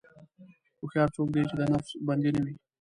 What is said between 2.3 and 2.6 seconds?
نه وي.